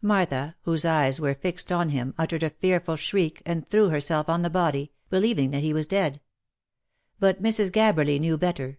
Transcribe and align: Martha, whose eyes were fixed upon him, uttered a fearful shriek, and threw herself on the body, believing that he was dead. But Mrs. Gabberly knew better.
Martha, 0.00 0.56
whose 0.62 0.86
eyes 0.86 1.20
were 1.20 1.34
fixed 1.34 1.70
upon 1.70 1.90
him, 1.90 2.14
uttered 2.16 2.42
a 2.42 2.48
fearful 2.48 2.96
shriek, 2.96 3.42
and 3.44 3.68
threw 3.68 3.90
herself 3.90 4.30
on 4.30 4.40
the 4.40 4.48
body, 4.48 4.90
believing 5.10 5.50
that 5.50 5.62
he 5.62 5.74
was 5.74 5.84
dead. 5.86 6.22
But 7.20 7.42
Mrs. 7.42 7.70
Gabberly 7.70 8.18
knew 8.18 8.38
better. 8.38 8.78